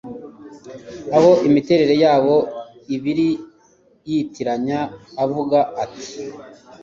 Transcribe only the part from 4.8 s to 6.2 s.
akavuga ati